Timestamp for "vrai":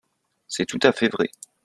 1.09-1.29